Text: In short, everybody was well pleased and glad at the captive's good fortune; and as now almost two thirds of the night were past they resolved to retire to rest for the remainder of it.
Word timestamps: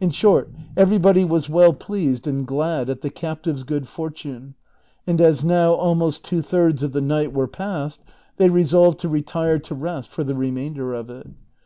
In 0.00 0.08
short, 0.08 0.48
everybody 0.74 1.22
was 1.22 1.50
well 1.50 1.74
pleased 1.74 2.26
and 2.26 2.46
glad 2.46 2.88
at 2.88 3.02
the 3.02 3.10
captive's 3.10 3.62
good 3.62 3.86
fortune; 3.86 4.54
and 5.06 5.20
as 5.20 5.44
now 5.44 5.74
almost 5.74 6.24
two 6.24 6.40
thirds 6.40 6.82
of 6.82 6.92
the 6.92 7.02
night 7.02 7.34
were 7.34 7.46
past 7.46 8.00
they 8.38 8.48
resolved 8.48 8.98
to 9.00 9.08
retire 9.10 9.58
to 9.58 9.74
rest 9.74 10.08
for 10.08 10.24
the 10.24 10.34
remainder 10.34 10.94
of 10.94 11.10
it. 11.10 11.26